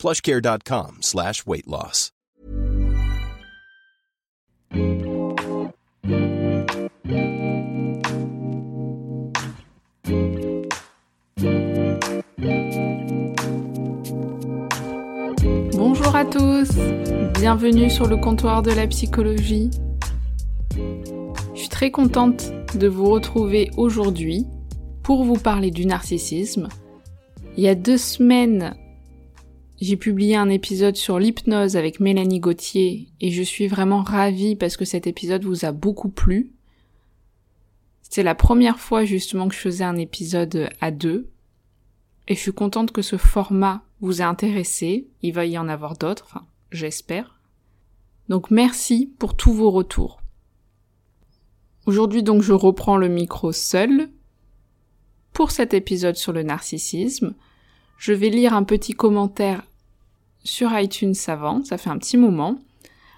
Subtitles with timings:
[0.00, 2.12] plushcare.com slash weight loss.
[15.74, 16.70] Bonjour à tous,
[17.34, 19.70] bienvenue sur le comptoir de la psychologie.
[20.74, 24.46] Je suis très contente de vous retrouver aujourd'hui
[25.02, 26.68] pour vous parler du narcissisme.
[27.58, 28.74] Il y a deux semaines,
[29.80, 34.76] j'ai publié un épisode sur l'hypnose avec Mélanie Gauthier et je suis vraiment ravie parce
[34.76, 36.52] que cet épisode vous a beaucoup plu.
[38.02, 41.30] C'est la première fois justement que je faisais un épisode à deux
[42.28, 45.08] et je suis contente que ce format vous ait intéressé.
[45.22, 47.40] Il va y en avoir d'autres, enfin, j'espère.
[48.28, 50.20] Donc merci pour tous vos retours.
[51.86, 54.10] Aujourd'hui donc je reprends le micro seul.
[55.32, 57.34] Pour cet épisode sur le narcissisme,
[57.96, 59.62] je vais lire un petit commentaire
[60.42, 62.58] sur iTunes avant, ça fait un petit moment.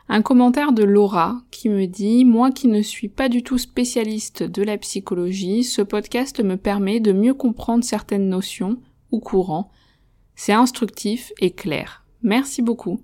[0.09, 4.43] Un commentaire de Laura qui me dit Moi qui ne suis pas du tout spécialiste
[4.43, 8.79] de la psychologie, ce podcast me permet de mieux comprendre certaines notions
[9.11, 9.71] ou courants.
[10.35, 12.05] C'est instructif et clair.
[12.23, 13.01] Merci beaucoup.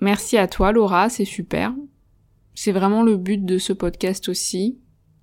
[0.00, 1.74] Merci à toi Laura, c'est super.
[2.54, 4.78] C'est vraiment le but de ce podcast aussi,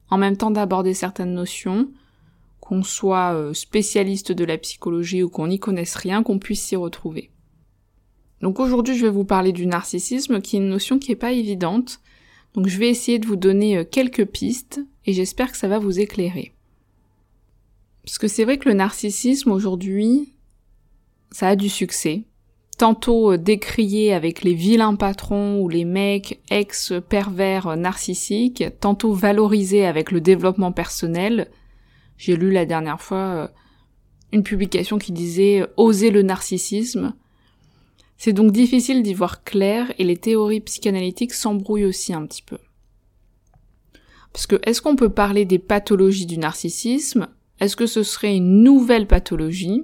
[0.09, 1.89] en même temps d'aborder certaines notions,
[2.59, 6.75] qu'on soit euh, spécialiste de la psychologie ou qu'on n'y connaisse rien, qu'on puisse s'y
[6.75, 7.31] retrouver.
[8.43, 11.31] Donc aujourd'hui, je vais vous parler du narcissisme, qui est une notion qui est pas
[11.31, 12.01] évidente.
[12.55, 15.79] Donc je vais essayer de vous donner euh, quelques pistes et j'espère que ça va
[15.79, 16.53] vous éclairer.
[18.03, 20.33] Parce que c'est vrai que le narcissisme aujourd'hui,
[21.31, 22.25] ça a du succès.
[22.77, 29.85] Tantôt euh, décrié avec les vilains patrons ou les mecs ex-pervers euh, narcissiques, tantôt valorisé
[29.85, 31.49] avec le développement personnel.
[32.17, 33.53] J'ai lu la dernière fois
[34.33, 37.13] une publication qui disait oser le narcissisme.
[38.17, 42.57] C'est donc difficile d'y voir clair et les théories psychanalytiques s'embrouillent aussi un petit peu.
[44.31, 47.27] Parce que est-ce qu'on peut parler des pathologies du narcissisme?
[47.59, 49.83] Est-ce que ce serait une nouvelle pathologie?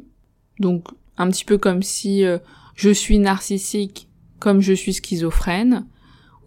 [0.59, 2.39] Donc un petit peu comme si euh,
[2.75, 4.09] je suis narcissique
[4.39, 5.85] comme je suis schizophrène,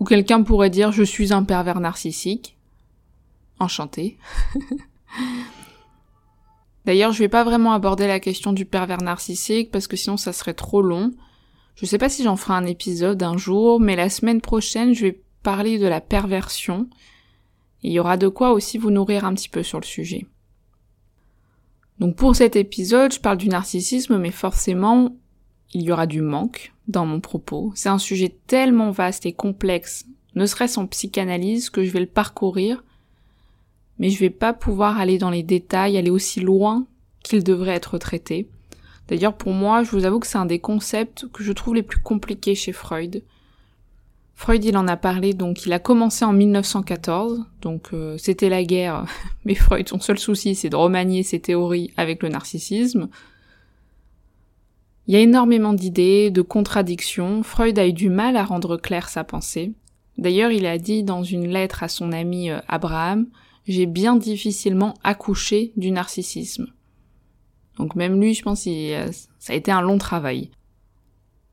[0.00, 2.56] ou quelqu'un pourrait dire je suis un pervers narcissique.
[3.58, 4.18] Enchanté.
[6.84, 10.32] D'ailleurs, je vais pas vraiment aborder la question du pervers narcissique parce que sinon ça
[10.32, 11.12] serait trop long.
[11.74, 15.06] Je sais pas si j'en ferai un épisode un jour, mais la semaine prochaine, je
[15.06, 16.88] vais parler de la perversion.
[17.82, 20.26] il y aura de quoi aussi vous nourrir un petit peu sur le sujet.
[21.98, 25.16] Donc pour cet épisode, je parle du narcissisme, mais forcément,
[25.74, 27.72] il y aura du manque dans mon propos.
[27.74, 32.06] C'est un sujet tellement vaste et complexe, ne serait-ce en psychanalyse, que je vais le
[32.06, 32.84] parcourir,
[33.98, 36.86] mais je vais pas pouvoir aller dans les détails, aller aussi loin
[37.22, 38.48] qu'il devrait être traité.
[39.12, 41.82] D'ailleurs, pour moi, je vous avoue que c'est un des concepts que je trouve les
[41.82, 43.22] plus compliqués chez Freud.
[44.34, 48.64] Freud, il en a parlé, donc il a commencé en 1914, donc euh, c'était la
[48.64, 49.04] guerre,
[49.44, 53.10] mais Freud, son seul souci, c'est de remanier ses théories avec le narcissisme.
[55.06, 59.10] Il y a énormément d'idées, de contradictions, Freud a eu du mal à rendre claire
[59.10, 59.72] sa pensée.
[60.16, 63.26] D'ailleurs, il a dit dans une lettre à son ami euh, Abraham,
[63.68, 66.72] j'ai bien difficilement accouché du narcissisme.
[67.78, 70.50] Donc même lui, je pense, euh, ça a été un long travail.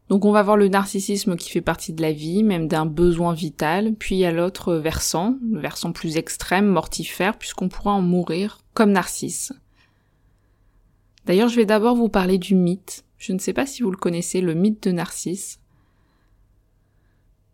[0.10, 3.34] Donc on va voir le narcissisme qui fait partie de la vie, même d'un besoin
[3.34, 8.60] vital, puis il a l'autre versant, le versant plus extrême, mortifère, puisqu'on pourra en mourir
[8.74, 9.54] comme Narcisse.
[11.26, 13.06] D'ailleurs, je vais d'abord vous parler du mythe.
[13.20, 15.60] Je ne sais pas si vous le connaissez, le mythe de Narcisse.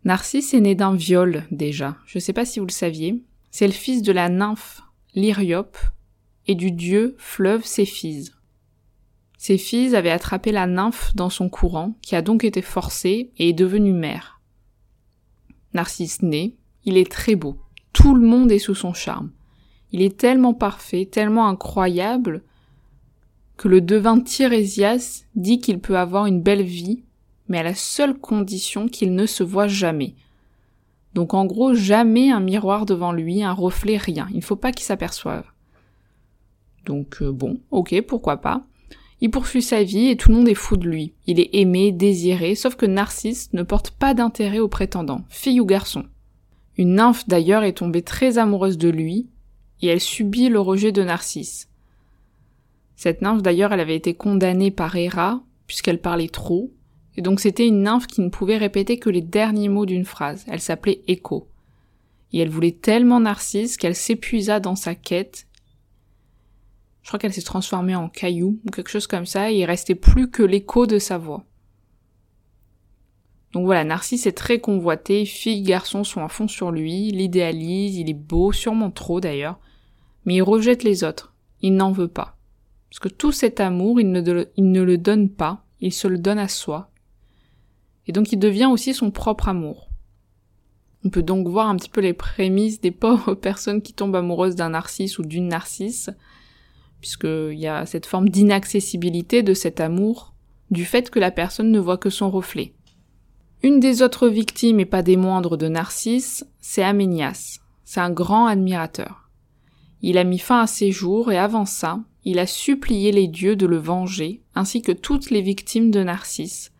[0.04, 1.96] Narcisse est né d'un viol déjà.
[2.06, 3.22] Je ne sais pas si vous le saviez.
[3.50, 4.82] C'est le fils de la nymphe
[5.14, 5.76] Lyriope
[6.46, 8.35] et du dieu fleuve Céphise.
[9.38, 13.50] Ses filles avaient attrapé la nymphe dans son courant, qui a donc été forcée et
[13.50, 14.40] est devenue mère.
[15.74, 16.54] Narcisse naît,
[16.84, 17.58] il est très beau,
[17.92, 19.30] tout le monde est sous son charme.
[19.92, 22.42] Il est tellement parfait, tellement incroyable,
[23.56, 27.02] que le devin Tirésias dit qu'il peut avoir une belle vie,
[27.48, 30.14] mais à la seule condition qu'il ne se voit jamais.
[31.14, 34.28] Donc en gros, jamais un miroir devant lui, un reflet, rien.
[34.30, 35.46] Il ne faut pas qu'il s'aperçoive.
[36.84, 38.62] Donc euh, bon, ok, pourquoi pas.
[39.20, 41.14] Il poursuit sa vie et tout le monde est fou de lui.
[41.26, 45.64] Il est aimé, désiré, sauf que Narcisse ne porte pas d'intérêt au prétendant, fille ou
[45.64, 46.04] garçon.
[46.76, 49.28] Une nymphe d'ailleurs est tombée très amoureuse de lui,
[49.80, 51.68] et elle subit le rejet de Narcisse.
[52.96, 56.70] Cette nymphe d'ailleurs elle avait été condamnée par Héra, puisqu'elle parlait trop,
[57.16, 60.44] et donc c'était une nymphe qui ne pouvait répéter que les derniers mots d'une phrase.
[60.48, 61.48] Elle s'appelait Écho.
[62.32, 65.45] Et elle voulait tellement Narcisse qu'elle s'épuisa dans sa quête.
[67.06, 69.94] Je crois qu'elle s'est transformée en caillou ou quelque chose comme ça, et il restait
[69.94, 71.44] plus que l'écho de sa voix.
[73.52, 78.10] Donc voilà, Narcisse est très convoité, filles, garçons sont à fond sur lui, l'idéalise, il
[78.10, 79.60] est beau, sûrement trop d'ailleurs,
[80.24, 81.32] mais il rejette les autres,
[81.62, 82.38] il n'en veut pas.
[82.90, 86.18] Parce que tout cet amour, il ne, il ne le donne pas, il se le
[86.18, 86.90] donne à soi.
[88.08, 89.90] Et donc il devient aussi son propre amour.
[91.04, 94.56] On peut donc voir un petit peu les prémices des pauvres personnes qui tombent amoureuses
[94.56, 96.10] d'un narcisse ou d'une narcisse,
[97.06, 100.34] puisqu'il y a cette forme d'inaccessibilité de cet amour,
[100.72, 102.72] du fait que la personne ne voit que son reflet.
[103.62, 107.60] Une des autres victimes, et pas des moindres de Narcisse, c'est Aménias.
[107.84, 109.30] C'est un grand admirateur.
[110.02, 113.54] Il a mis fin à ses jours et avant ça, il a supplié les dieux
[113.54, 116.72] de le venger, ainsi que toutes les victimes de Narcisse,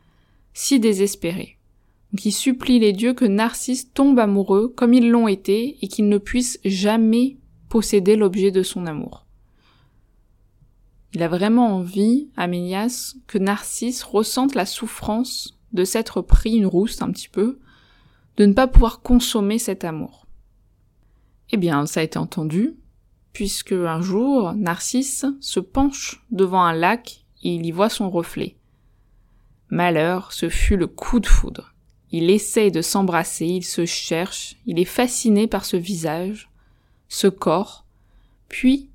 [0.54, 1.56] si désespérées
[2.16, 6.16] qui supplie les dieux que Narcisse tombe amoureux comme ils l'ont été et qu'il ne
[6.16, 7.36] puisse jamais
[7.68, 9.25] posséder l'objet de son amour.
[11.14, 17.00] Il a vraiment envie, Aménias, que Narcisse ressente la souffrance de s'être pris une rousse
[17.02, 17.58] un petit peu,
[18.36, 20.26] de ne pas pouvoir consommer cet amour.
[21.50, 22.74] Eh bien, ça a été entendu,
[23.32, 28.56] puisque un jour, Narcisse se penche devant un lac et il y voit son reflet.
[29.68, 31.74] Malheur, ce fut le coup de foudre.
[32.12, 36.50] Il essaye de s'embrasser, il se cherche, il est fasciné par ce visage,
[37.08, 37.84] ce corps,
[38.48, 38.88] puis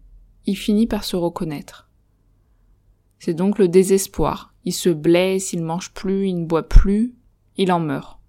[0.45, 1.87] il finit par se reconnaître.
[3.21, 4.51] C'est donc le désespoir.
[4.65, 7.13] Il se blesse, il mange plus, il ne boit plus,
[7.55, 8.19] il en meurt.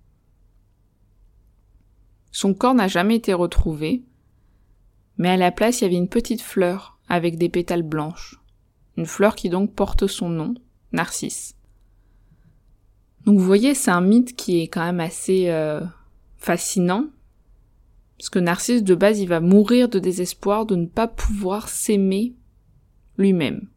[2.30, 4.02] Son corps n'a jamais été retrouvé,
[5.16, 8.38] mais à la place il y avait une petite fleur avec des pétales blanches,
[8.98, 10.52] une fleur qui donc porte son nom,
[10.92, 11.56] Narcisse.
[13.24, 15.80] Donc vous voyez, c'est un mythe qui est quand même assez euh,
[16.36, 17.06] fascinant,
[18.18, 22.34] parce que Narcisse de base, il va mourir de désespoir de ne pas pouvoir s'aimer
[23.16, 23.71] lui-même.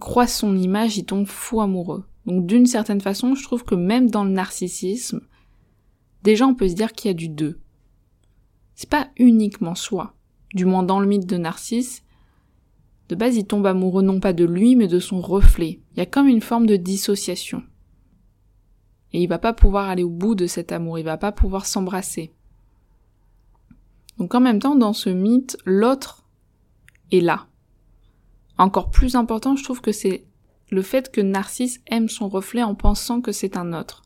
[0.00, 2.04] Croit son image, il tombe fou amoureux.
[2.26, 5.20] Donc d'une certaine façon, je trouve que même dans le narcissisme,
[6.22, 7.60] déjà on peut se dire qu'il y a du deux.
[8.74, 10.14] C'est pas uniquement soi.
[10.54, 12.02] Du moins dans le mythe de Narcisse,
[13.08, 15.80] de base il tombe amoureux non pas de lui mais de son reflet.
[15.92, 17.62] Il y a comme une forme de dissociation.
[19.12, 21.66] Et il va pas pouvoir aller au bout de cet amour, il va pas pouvoir
[21.66, 22.32] s'embrasser.
[24.18, 26.24] Donc en même temps, dans ce mythe, l'autre
[27.12, 27.46] est là.
[28.58, 30.24] Encore plus important, je trouve que c'est
[30.70, 34.02] le fait que Narcisse aime son reflet en pensant que c'est un autre.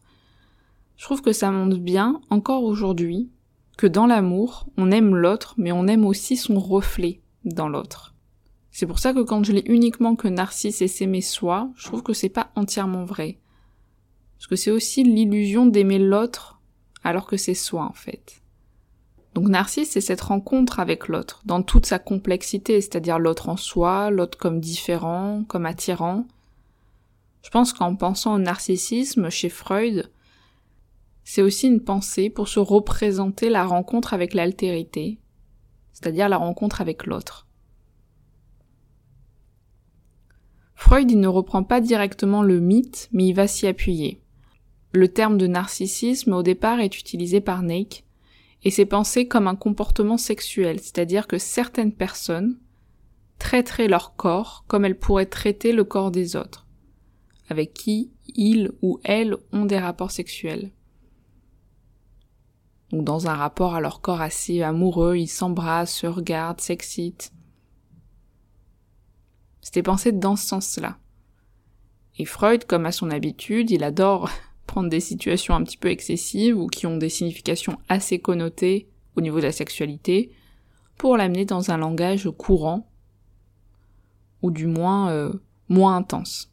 [0.96, 3.30] Je trouve que ça montre bien, encore aujourd'hui,
[3.76, 8.14] que dans l'amour, on aime l'autre, mais on aime aussi son reflet dans l'autre.
[8.70, 12.02] C'est pour ça que quand je lis uniquement que Narcisse est s'aimer soi, je trouve
[12.02, 13.38] que c'est pas entièrement vrai.
[14.36, 16.60] Parce que c'est aussi l'illusion d'aimer l'autre
[17.04, 18.42] alors que c'est soi en fait.
[19.38, 24.10] Donc Narcisse, c'est cette rencontre avec l'autre, dans toute sa complexité, c'est-à-dire l'autre en soi,
[24.10, 26.26] l'autre comme différent, comme attirant.
[27.44, 30.10] Je pense qu'en pensant au narcissisme chez Freud,
[31.22, 35.18] c'est aussi une pensée pour se représenter la rencontre avec l'altérité,
[35.92, 37.46] c'est-à-dire la rencontre avec l'autre.
[40.74, 44.20] Freud, il ne reprend pas directement le mythe, mais il va s'y appuyer.
[44.90, 48.02] Le terme de narcissisme au départ est utilisé par Nake
[48.64, 52.58] et c'est pensé comme un comportement sexuel, c'est-à-dire que certaines personnes
[53.38, 56.66] traiteraient leur corps comme elles pourraient traiter le corps des autres,
[57.48, 60.72] avec qui ils ou elles ont des rapports sexuels.
[62.90, 67.32] Donc dans un rapport à leur corps assez amoureux, ils s'embrassent, se regardent, s'excitent.
[69.60, 70.98] C'était pensé dans ce sens-là.
[72.16, 74.30] Et Freud, comme à son habitude, il adore
[74.68, 79.20] prendre des situations un petit peu excessives ou qui ont des significations assez connotées au
[79.20, 80.30] niveau de la sexualité
[80.96, 82.88] pour l'amener dans un langage courant
[84.42, 85.32] ou du moins euh,
[85.68, 86.52] moins intense.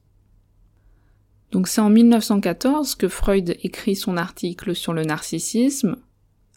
[1.52, 5.98] Donc c'est en 1914 que Freud écrit son article sur le narcissisme.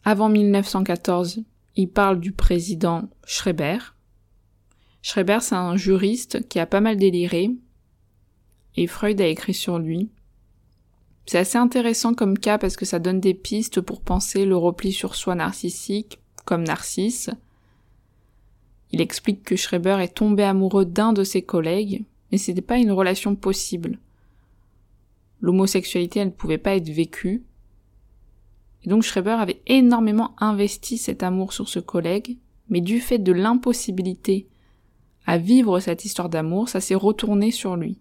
[0.04, 1.42] Avant 1914,
[1.76, 3.78] il parle du président Schreiber.
[5.02, 7.50] Schreiber, c'est un juriste qui a pas mal déliré,
[8.76, 10.10] et Freud a écrit sur lui.
[11.28, 14.92] C'est assez intéressant comme cas parce que ça donne des pistes pour penser le repli
[14.92, 17.28] sur soi narcissique, comme Narcisse.
[18.92, 22.92] Il explique que Schreiber est tombé amoureux d'un de ses collègues, mais c'était pas une
[22.92, 23.98] relation possible.
[25.42, 27.44] L'homosexualité, elle ne pouvait pas être vécue.
[28.84, 32.38] Et donc Schreiber avait énormément investi cet amour sur ce collègue,
[32.70, 34.48] mais du fait de l'impossibilité
[35.26, 37.98] à vivre cette histoire d'amour, ça s'est retourné sur lui.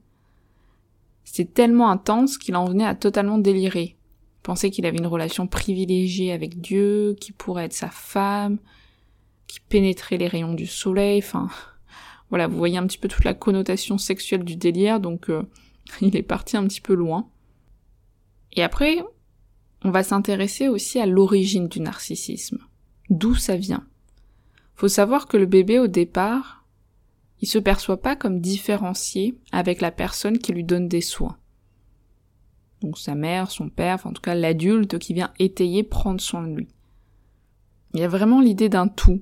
[1.29, 3.98] C'était tellement intense qu'il en venait à totalement délirer.
[3.98, 8.60] Il pensait qu'il avait une relation privilégiée avec Dieu, qui pourrait être sa femme,
[9.46, 11.50] qui pénétrait les rayons du soleil, enfin,
[12.29, 15.43] voilà, vous voyez un petit peu toute la connotation sexuelle du délire, donc euh,
[16.01, 17.29] il est parti un petit peu loin.
[18.53, 19.03] Et après,
[19.84, 22.60] on va s'intéresser aussi à l'origine du narcissisme.
[23.10, 23.86] D'où ça vient?
[24.75, 26.57] Faut savoir que le bébé au départ,
[27.41, 31.38] il se perçoit pas comme différencié avec la personne qui lui donne des soins.
[32.82, 36.44] Donc sa mère, son père, enfin en tout cas l'adulte qui vient étayer, prendre soin
[36.44, 36.67] de lui.
[37.94, 39.22] Il y a vraiment l'idée d'un tout,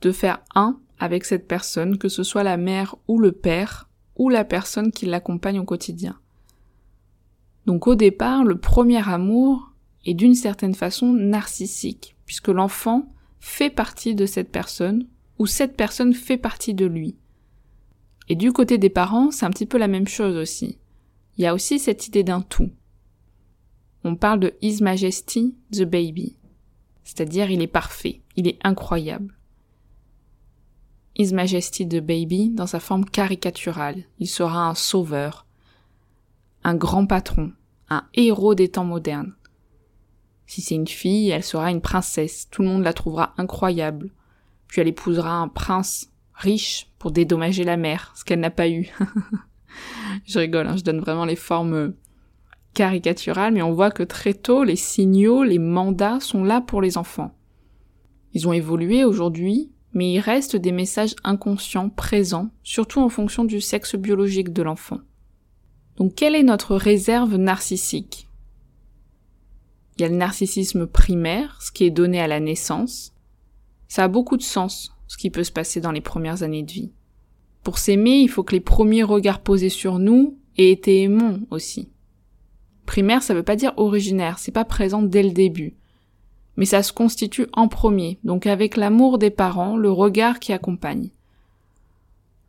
[0.00, 4.30] de faire un avec cette personne, que ce soit la mère ou le père, ou
[4.30, 6.18] la personne qui l'accompagne au quotidien.
[7.66, 9.72] Donc au départ, le premier amour
[10.06, 15.06] est d'une certaine façon narcissique, puisque l'enfant fait partie de cette personne,
[15.38, 17.16] ou cette personne fait partie de lui.
[18.28, 20.78] Et du côté des parents, c'est un petit peu la même chose aussi.
[21.36, 22.70] Il y a aussi cette idée d'un tout.
[24.04, 26.36] On parle de His Majesty the Baby.
[27.04, 29.36] C'est-à-dire il est parfait, il est incroyable.
[31.16, 34.04] His Majesty the Baby dans sa forme caricaturale.
[34.18, 35.46] Il sera un sauveur,
[36.64, 37.52] un grand patron,
[37.88, 39.34] un héros des temps modernes.
[40.46, 44.10] Si c'est une fille, elle sera une princesse, tout le monde la trouvera incroyable.
[44.68, 48.90] Puis elle épousera un prince riche pour dédommager la mère, ce qu'elle n'a pas eu.
[50.26, 51.94] je rigole, hein, je donne vraiment les formes
[52.74, 56.98] caricaturales, mais on voit que très tôt, les signaux, les mandats sont là pour les
[56.98, 57.34] enfants.
[58.34, 63.62] Ils ont évolué aujourd'hui, mais il reste des messages inconscients présents, surtout en fonction du
[63.62, 65.00] sexe biologique de l'enfant.
[65.96, 68.28] Donc quelle est notre réserve narcissique?
[69.96, 73.14] Il y a le narcissisme primaire, ce qui est donné à la naissance.
[73.88, 76.72] Ça a beaucoup de sens, ce qui peut se passer dans les premières années de
[76.72, 76.92] vie.
[77.62, 81.90] Pour s'aimer, il faut que les premiers regards posés sur nous aient été aimants aussi.
[82.86, 85.76] Primaire, ça veut pas dire originaire, c'est pas présent dès le début
[86.56, 91.10] mais ça se constitue en premier, donc avec l'amour des parents, le regard qui accompagne.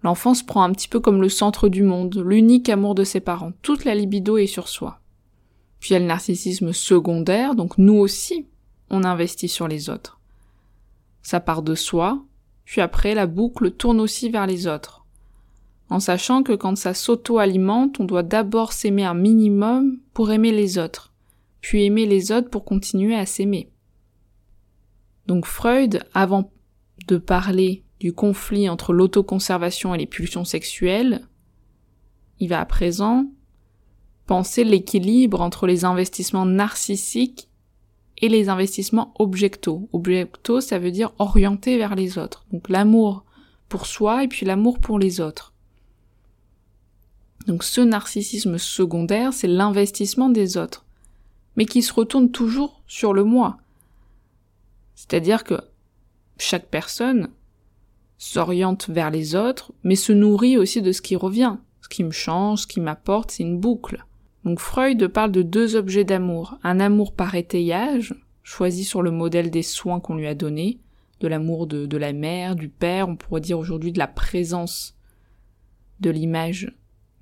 [0.04, 3.20] L'enfant se prend un petit peu comme le centre du monde, l'unique amour de ses
[3.20, 5.02] parents, toute la libido est sur soi.
[5.80, 8.48] Puis il y a le narcissisme secondaire, donc nous aussi,
[8.90, 10.20] on investit sur les autres.
[11.22, 12.24] Ça part de soi,
[12.68, 15.06] puis après la boucle tourne aussi vers les autres.
[15.90, 20.78] En sachant que quand ça s'auto-alimente, on doit d'abord s'aimer un minimum pour aimer les
[20.78, 21.14] autres,
[21.62, 23.70] puis aimer les autres pour continuer à s'aimer.
[25.28, 26.52] Donc Freud, avant
[27.08, 31.26] de parler du conflit entre l'autoconservation et les pulsions sexuelles,
[32.42, 33.28] il va à présent
[34.26, 37.47] penser l'équilibre entre les investissements narcissiques
[38.18, 39.90] et les investissements objectaux.
[39.94, 42.46] Objectaux, ça veut dire orienté vers les autres.
[42.52, 43.24] Donc l'amour
[43.70, 45.54] pour soi et puis l'amour pour les autres.
[47.46, 50.86] Donc ce narcissisme secondaire, c'est l'investissement des autres,
[51.56, 53.58] mais qui se retourne toujours sur le moi.
[54.96, 55.62] C'est-à-dire que
[56.38, 57.30] chaque personne
[58.18, 61.58] s'oriente vers les autres, mais se nourrit aussi de ce qui revient.
[61.82, 64.06] Ce qui me change, ce qui m'apporte, c'est une boucle.
[64.56, 66.58] Freud parle de deux objets d'amour.
[66.64, 70.80] Un amour par étayage, choisi sur le modèle des soins qu'on lui a donnés,
[71.20, 74.96] de l'amour de, de la mère, du père, on pourrait dire aujourd'hui de la présence
[76.00, 76.72] de l'image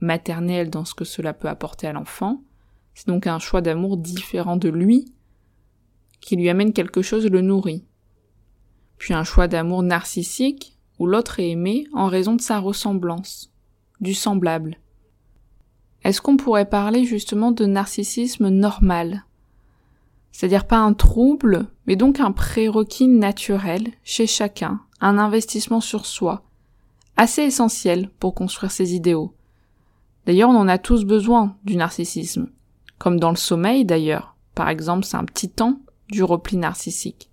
[0.02, 2.44] maternelle dans ce que cela peut apporter à l'enfant.
[2.94, 5.06] C'est donc un choix d'amour différent de lui,
[6.22, 7.86] qui lui amène quelque chose le nourrit.
[8.98, 13.52] Puis un choix d'amour narcissique, où l'autre est aimé en raison de sa ressemblance,
[14.00, 14.78] du semblable.
[16.06, 19.26] Est-ce qu'on pourrait parler justement de narcissisme normal?
[20.32, 26.44] C'est-à-dire pas un trouble, mais donc un prérequis naturel chez chacun, un investissement sur soi,
[27.18, 29.34] assez essentiel pour construire ses idéaux.
[30.28, 32.52] D'ailleurs, on en a tous besoin du narcissisme,
[33.00, 34.36] comme dans le sommeil d'ailleurs.
[34.54, 37.32] Par exemple, c'est un petit temps du repli narcissique.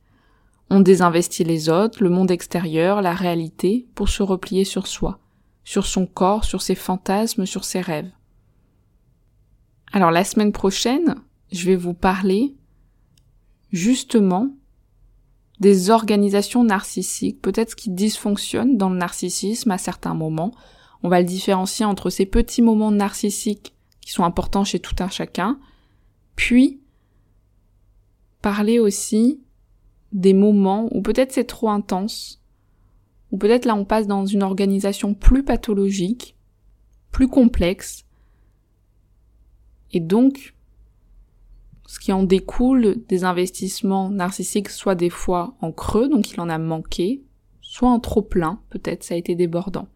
[0.71, 5.19] On désinvestit les autres, le monde extérieur, la réalité, pour se replier sur soi,
[5.63, 8.11] sur son corps, sur ses fantasmes, sur ses rêves.
[9.93, 11.17] Alors la semaine prochaine,
[11.51, 12.55] je vais vous parler
[13.71, 14.49] justement
[15.61, 20.53] des organisations narcissiques, peut-être ce qui dysfonctionne dans le narcissisme à certains moments.
[21.03, 25.09] On va le différencier entre ces petits moments narcissiques qui sont importants chez tout un
[25.09, 25.61] chacun,
[26.37, 26.81] puis
[28.41, 29.41] parler aussi
[30.13, 32.43] des moments où peut-être c'est trop intense,
[33.31, 36.35] ou peut-être là on passe dans une organisation plus pathologique,
[37.11, 38.05] plus complexe.
[39.93, 40.55] Et donc,
[41.87, 46.49] ce qui en découle des investissements narcissiques, soit des fois en creux, donc il en
[46.49, 47.23] a manqué,
[47.61, 49.89] soit en trop plein, peut-être ça a été débordant.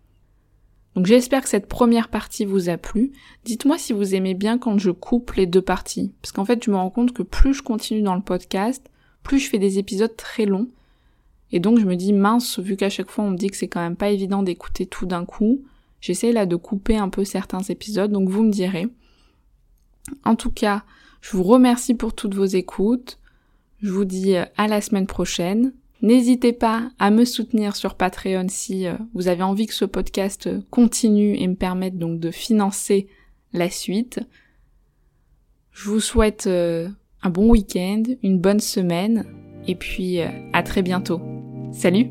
[0.94, 3.12] Donc j'espère que cette première partie vous a plu.
[3.44, 6.14] Dites-moi si vous aimez bien quand je coupe les deux parties.
[6.22, 8.90] Parce qu'en fait, je me rends compte que plus je continue dans le podcast,
[9.22, 10.70] plus je fais des épisodes très longs.
[11.52, 13.68] Et donc je me dis, mince, vu qu'à chaque fois on me dit que c'est
[13.68, 15.62] quand même pas évident d'écouter tout d'un coup,
[16.00, 18.88] j'essaie là de couper un peu certains épisodes, donc vous me direz.
[20.24, 20.84] En tout cas,
[21.20, 23.18] je vous remercie pour toutes vos écoutes.
[23.82, 25.72] Je vous dis à la semaine prochaine.
[26.02, 30.48] N'hésitez pas à me soutenir sur Patreon si euh, vous avez envie que ce podcast
[30.70, 33.08] continue et me permette donc de financer
[33.52, 34.20] la suite.
[35.72, 36.88] Je vous souhaite euh,
[37.22, 39.24] un bon week-end, une bonne semaine
[39.66, 41.20] et puis euh, à très bientôt.
[41.72, 42.10] Salut